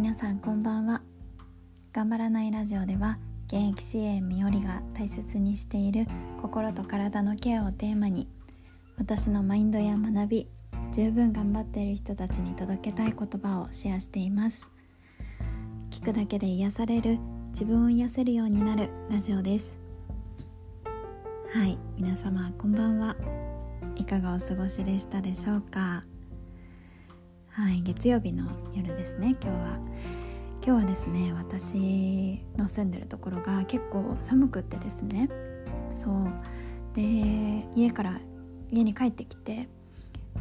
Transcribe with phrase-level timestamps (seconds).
[0.00, 1.02] 皆さんこんばんは。
[1.92, 3.18] 頑張らないラジオでは
[3.48, 6.06] 現役支援みおりが大切にしている
[6.40, 8.26] 心と体のケアをテーマに
[8.96, 10.48] 私のマインドや学び
[10.90, 14.70] 十分頑張っている人たちに届けたい言葉をシェアしています。
[15.90, 17.18] 聞くだけで癒される
[17.50, 19.78] 自分を癒せるようになるラジオです。
[21.52, 23.16] はい皆様こんばんは。
[23.96, 26.04] いかがお過ごしでしたでしょうか？
[27.60, 29.78] はい月曜日の夜ですね今日は。
[30.64, 35.28] 今日はですね私の住んでるところが結構寒くってですね。
[35.90, 36.32] そう。
[36.94, 37.02] で
[37.76, 38.18] 家から
[38.70, 39.68] 家に帰ってきて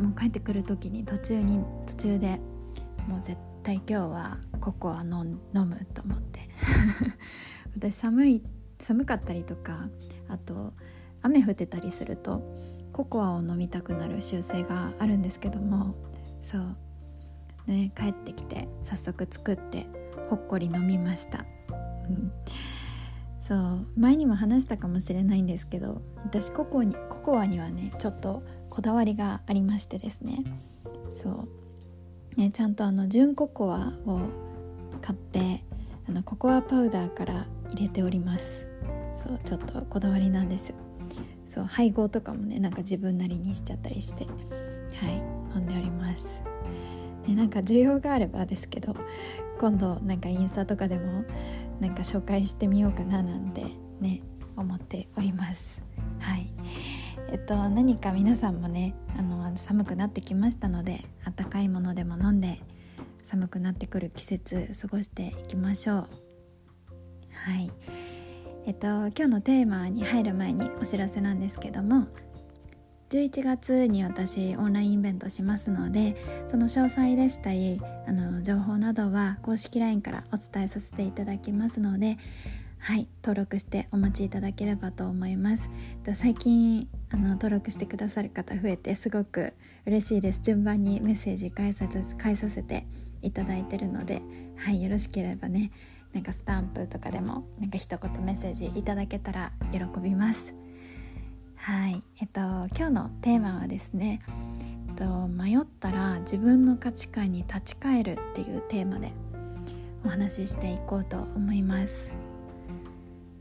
[0.00, 2.40] もう帰ってくる時に途中に途中で
[3.06, 6.48] もう絶対今日はココア飲むと思って。
[7.76, 8.42] 私寒い
[8.78, 9.90] 寒かったりとか
[10.28, 10.72] あと
[11.20, 12.50] 雨降ってたりすると
[12.94, 15.94] ココアを飲みたくなる習性があるんですけども。
[16.40, 16.76] そう。
[17.66, 19.86] ね帰ってきて早速作って
[20.28, 21.44] ほっこり飲みました、
[23.40, 30.44] そう前にも話したかもしれないんですけど私ココにココアにはねちょっとこだわりがありましてですね。
[31.10, 32.40] そう。
[32.40, 34.20] ねちゃんとあの純ココアを
[35.02, 35.62] 買って
[36.08, 38.66] あのココアパウダーから入れております。
[39.14, 40.72] そうちょっとこだわりなんです。
[41.46, 44.24] そう配合とかもねなんか自分なりにしちゃったりして。
[44.24, 45.22] はい
[45.54, 46.42] 飲んでおります。
[47.26, 48.94] ね、なんか需要があればですけど
[49.58, 51.24] 今度なんかインスタとかでも
[51.80, 53.64] なんか紹介してみようかななんて
[54.00, 54.22] ね
[54.56, 55.82] 思っております。
[56.18, 56.52] はい。
[57.30, 62.60] えっと何か皆さんもねあの寒くなってきましたので温かいものでも飲んで
[63.22, 65.96] 寒くなってくる季節過ごしていきましょう。
[65.96, 66.06] は
[67.58, 67.70] い。
[68.66, 72.06] えっと今日のテーマに入る前にお知らせなんですけども
[73.12, 76.16] 11月に私オンラインイベントしますので
[76.48, 81.78] その詳細でしたりあの情報などは公式 LINE からお伝えさせていただきます。
[81.78, 82.16] ので
[82.78, 85.70] はい登録してお待ちいただければと思います。
[86.14, 89.52] 最近あの登録してくださる方増えてすごく
[89.84, 90.40] 嬉しいです。
[90.40, 91.86] 順番にメッセージ返さ
[92.16, 92.86] 返させて
[93.20, 94.22] いただいてるので
[94.56, 95.70] はいよろしければね
[96.14, 100.54] なんかスタンプとかでもなんか一言メッセージいただけたら喜びます。
[101.62, 102.02] はい。
[102.20, 104.20] えっと今日のテーマはですね、
[104.88, 109.12] えっと、迷ったら自分の価値観に立ち返るっていうテーマで
[110.04, 112.12] お話ししていこうと思います。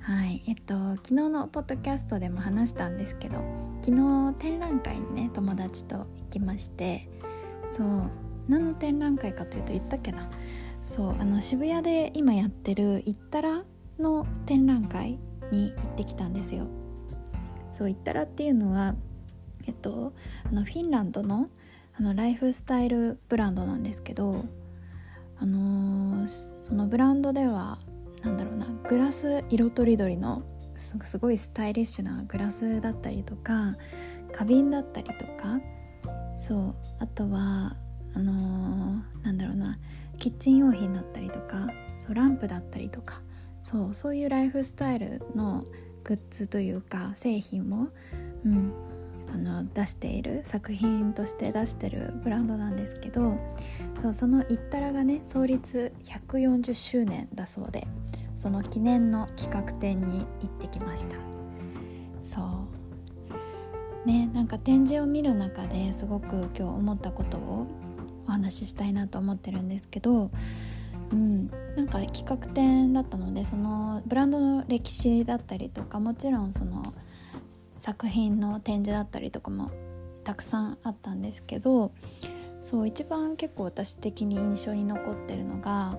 [0.00, 0.42] はい。
[0.48, 3.36] えっと昨日のポッドキャストでも話したんですけど
[3.82, 7.08] 昨日展覧会にね友達と行きまして
[7.68, 8.10] そう。
[8.48, 10.28] 何の展覧会かというと言ったっけな。
[10.82, 11.16] そう。
[11.20, 13.62] あの渋谷で今やってる「行ったら」
[14.00, 15.20] の展覧会
[15.52, 16.66] に行ってきたんですよ。
[17.78, 18.96] そう言ったらっていうのは、
[19.68, 20.12] えっと、
[20.44, 21.48] あのフィンランドの
[21.96, 24.44] あのライフスタイルブランドなんですけど、
[25.36, 27.78] あのー、そのブランドでは
[28.22, 30.42] なんだろうなグラス色とりどりの
[30.76, 33.76] すごいスタイリッシュなグラスだったりとか
[34.32, 35.60] 花瓶だったりとか
[36.36, 37.76] そうあとは
[38.14, 39.78] あのー、なんだろうな
[40.18, 41.68] キッチン用品だったりとか
[42.00, 43.22] そうランプだったりとか
[43.62, 45.62] そうそういうライフスタイルの
[46.08, 47.88] グッズというか製品を、
[48.46, 48.72] うん、
[49.30, 53.36] あの出している作品として出してるブランドなんですけど
[54.00, 57.86] そうその「イッタラ」がね創立140周年だそうで
[58.36, 61.16] その記念の企画展に行ってきました。
[62.24, 62.40] そ
[64.04, 64.06] う。
[64.06, 67.66] ねなんか展示を見る中ですごく今日思ったことを
[68.26, 70.30] お話ししたいなと思ってるんですけど
[71.12, 76.82] うん、なんか企画展だったのでそのブランドの歴史だったりとかもちろんその
[77.68, 79.70] 作品の展示だったりとかも
[80.24, 81.92] たくさんあったんですけど
[82.62, 85.96] そう一番結構私的に印象に残ってるのが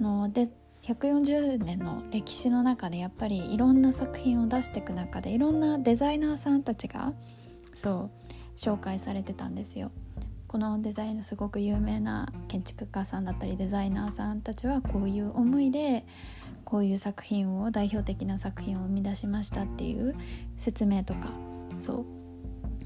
[0.00, 0.50] あので
[0.82, 7.12] 140年の歴史の中でやっぱりいろんな作品を出していく中でいろんなデザイナーさんたちが
[7.72, 9.92] そう紹介されてたんですよ。
[10.54, 16.06] このデザインすごく有名な建築家さんだったりデザイナーさんたちはこういう思いで
[16.64, 20.14] こういう作品を代表的な作品を生み出しましたっていう
[20.56, 21.28] 説明とか
[21.76, 22.04] そう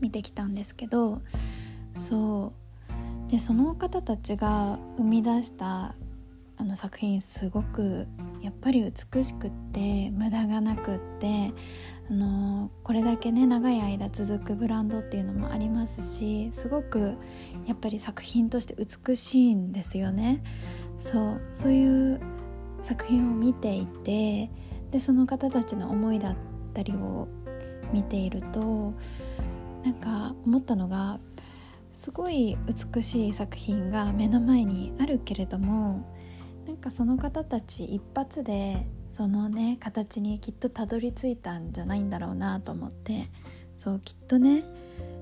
[0.00, 1.20] 見てきたんですけど
[1.98, 2.54] そ
[3.28, 5.94] うでその方たちが生み出した
[6.58, 8.06] あの作品すごく
[8.42, 11.52] やっぱり美しくって無駄がなくって
[12.10, 17.14] あのこれだけね長い間続くブランドっていうのもありますしすごく
[17.66, 20.42] やっぱり作品として美しいんですよね。
[20.98, 22.20] そうそういう
[22.82, 24.50] 作品を見ていて
[24.90, 26.36] でその方たちの思いだっ
[26.74, 27.28] たりを
[27.92, 28.94] 見ていると
[29.84, 31.20] なんか思ったのが
[31.92, 32.56] すごい
[32.94, 36.04] 美しい作品が目の前にあるけれども
[36.68, 43.30] なんかその方たち一発でそのね形にきっとたどり着いたんじゃないんだろうなと思って
[43.74, 44.62] そうきっとね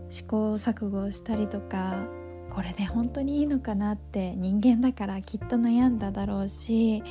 [0.09, 2.05] 試行錯誤したりとか
[2.51, 7.05] これで本当にいいのかなって人間だからきっと悩んだだろうし、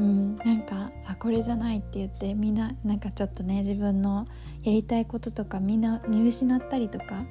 [0.00, 4.26] うん、なんかあこれじゃないって言ってみんななんかちょっとね自分の
[4.64, 7.22] やりたいこととかみんな見失ったりとか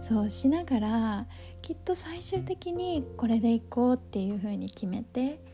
[0.00, 1.26] そうしながら
[1.62, 5.53] きっと最終的にこれでいこうっていう風に決めて、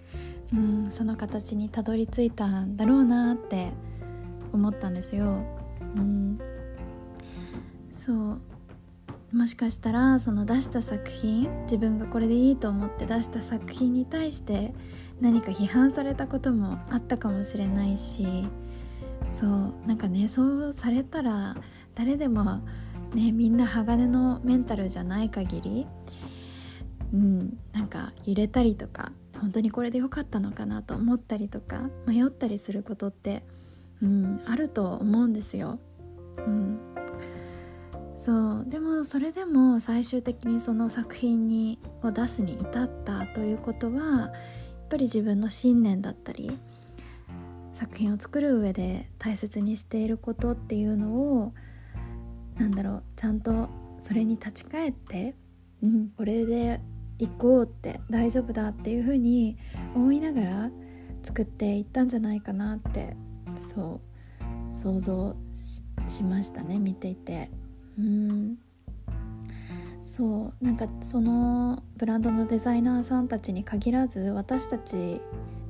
[0.52, 3.72] うん、その形にたどり着いたんだろうなって
[4.52, 5.44] 思ったんですよ。
[5.96, 6.38] うん、
[7.92, 8.40] そう。
[9.32, 14.74] もしかしたらその出した作品自分がこれでいいと思って出した作品に対して
[15.20, 18.48] 何か批判されたこともあったかもしれないし
[19.28, 19.74] そう。
[19.86, 21.56] なんかねそうされたら
[21.94, 22.60] 誰でも
[23.14, 25.86] ねみんな鋼のメンタルじゃない限り
[27.12, 27.56] うん。
[27.72, 33.42] なんか揺れたりとか本当にこれで良かったのかなと思ったりとか迷ったりすることって、
[34.02, 35.78] うん、あると思うんですよ。
[36.38, 36.80] うん
[38.20, 44.32] そうでもそれでも最終的にその作品にを出すに至ったということはやっ
[44.90, 46.50] ぱり自分の信念だったり
[47.72, 51.54] 作品を作る上で大切にしていることっていうのを
[52.56, 53.70] なんだろうちゃんと
[54.02, 55.34] それに立ち返って、
[55.82, 56.82] うん、これで
[57.20, 59.56] 行こうって大丈夫だっていうふうに
[59.94, 60.70] 思いながら
[61.22, 63.16] 作っていったんじゃないかなって
[63.60, 64.00] そ
[64.72, 65.36] う想像
[66.08, 67.50] しましたね見ていて。
[67.98, 68.58] うん
[70.02, 75.20] そうなんかそのブランドのデザイナーさんたちに限らず私たち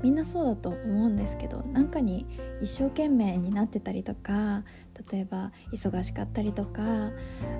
[0.02, 2.26] みんなそうだと思うんですけどなんかに
[2.62, 4.64] 一生懸命になってたりとか
[5.12, 6.82] 例えば忙しかったりとか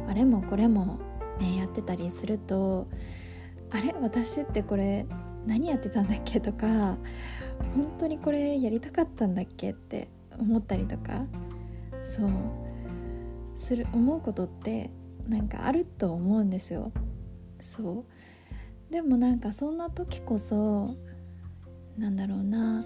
[0.08, 0.98] あれもこれも、
[1.38, 2.86] ね、やってたりすると
[3.70, 3.94] あれ？
[4.00, 5.06] 私ってこれ
[5.46, 6.40] 何やってたんだっけ？
[6.40, 6.96] とか
[7.74, 10.08] 本当にこれやりたかったんだっけって
[10.38, 11.24] 思ったりとか
[12.02, 12.30] そう
[13.56, 14.90] する思うことって
[15.28, 16.92] なんかあると思うんですよ。
[17.60, 18.04] そ
[18.90, 18.92] う。
[18.92, 20.96] でもなんかそんな時こそ
[21.96, 22.84] なんだろうな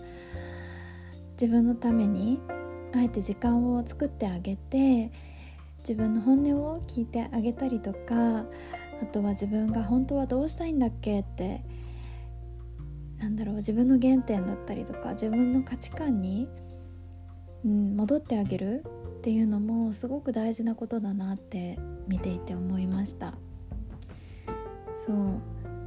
[1.33, 2.41] 自分のために
[2.95, 5.13] あえて時間を作ってあげて
[5.79, 8.45] 自分の本音を聞いてあげたりとか
[9.03, 11.65] あとは自分が本当はどうしたいんだっけって
[13.19, 16.49] なんだろう自分の原点だったりとか自分の価値観に、
[17.65, 18.85] うん、戻ってあげる
[19.19, 23.35] っていうのもすごく大事なことだなって見ていて思いました。
[24.93, 25.17] そう。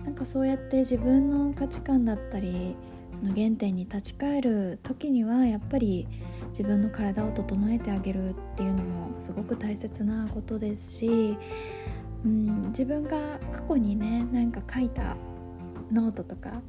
[0.04, 2.76] なんかそうやって自分の価値観だったり
[3.22, 6.08] の原点に立ち返る時にはやっぱり
[6.50, 11.38] 自分の体を整えてあげるっていうのもすごく大切なことですし、
[12.28, 15.16] うん、自分が過去にねなんか書いた
[15.92, 16.62] ノートとか、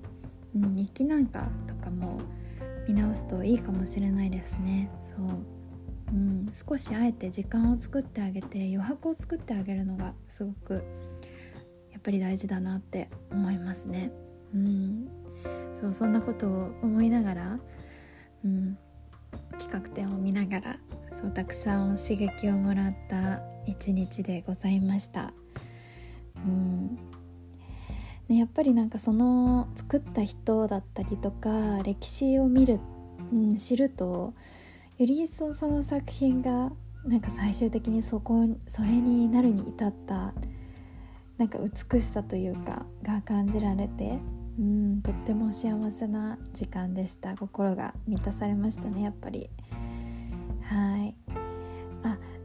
[0.55, 2.21] うん、日記なんかとかも
[2.87, 5.19] 見直すといいかもしれないですねそう
[6.11, 10.83] うん、少しあえて時間を作ってあげて余白を作ってあげるのがすごく
[11.93, 14.11] やっぱり大事だなって思いますね。
[14.55, 15.09] うん、
[15.75, 17.59] そうそんなことを思いながら、
[18.43, 18.79] うん、
[19.59, 20.79] 企画展を見ながら
[21.13, 25.35] そうたくさん刺激をもらった一日でございました。
[26.47, 26.99] うん。
[28.29, 32.79] ね、やっぱりなんかその作った人だったりとか歴史を見る、
[33.33, 34.35] うん、知ると
[34.99, 36.71] より一層その作品が
[37.05, 40.35] なんか最終的にそこそれになるに至った
[41.39, 44.19] なんか美しさというかが感じられて
[44.59, 47.37] うんとっても幸せな時間でした。
[47.37, 49.49] 心が満たされましたねやっぱり。
[50.63, 51.15] はい。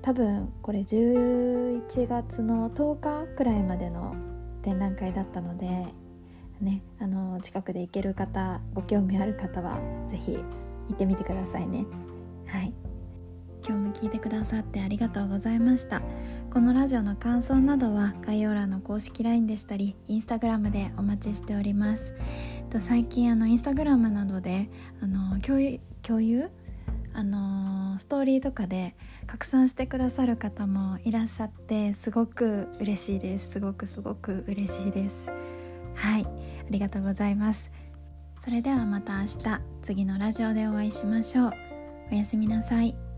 [0.04, 4.14] 多分これ11月の10日くらいまでの
[4.62, 5.86] 展覧会だったので
[6.60, 10.44] ねあの近くで行ける方ご興味ある方は是非行
[10.94, 11.86] ってみてくださいね。
[12.46, 12.74] はい。
[13.66, 16.02] 今日も聞いてくださってありがとうございました。
[16.52, 22.14] このラジオの感想などは概要欄の公式 LINE でしたり Instagram でお待ちしております。
[22.70, 24.70] と最近あの Instagram などで
[25.02, 26.50] あの共有共有
[27.14, 28.96] あのストーリーとかで
[29.28, 33.52] 拡散してくださる方もいらっしゃってすごく嬉しいです。
[33.52, 35.30] すごくすごく嬉しいです。
[35.96, 36.30] はいあ
[36.70, 37.72] りがとうございます。
[38.40, 41.54] それではまた明日次のラジオでお会いしましょう。
[42.12, 43.13] おやすみなさい。